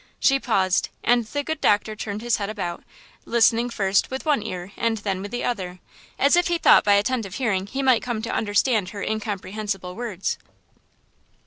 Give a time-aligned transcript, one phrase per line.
[0.19, 2.83] She paused, and the good doctor turned his head about,
[3.23, 5.77] listening first with one ear and then with the other,
[6.17, 10.39] as if he thought by attentive hearing he might come to understand her incomprehensible words.